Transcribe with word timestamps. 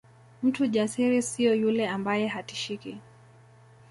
Mtu 0.43 0.65
jasiri 0.67 1.21
sio 1.21 1.55
yule 1.55 1.87
ambaye 1.89 2.27
hatishiki 2.27 2.97